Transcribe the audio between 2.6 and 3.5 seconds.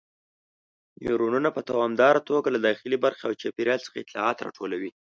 داخلي برخې او